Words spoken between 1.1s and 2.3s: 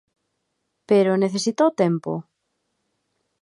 ¿necesita o tempo?